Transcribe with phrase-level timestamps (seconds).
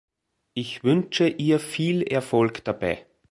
[0.55, 3.05] Ich wünsche ihr viel Erfolg dabei.